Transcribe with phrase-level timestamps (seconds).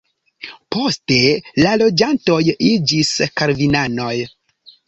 [0.75, 1.19] Poste
[1.65, 2.39] la loĝantoj
[2.71, 4.13] iĝis kalvinanoj.